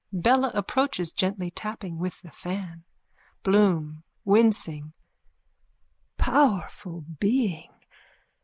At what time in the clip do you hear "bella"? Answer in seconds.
0.11-0.49